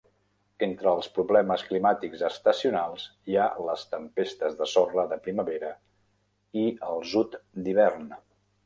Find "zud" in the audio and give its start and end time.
7.15-7.41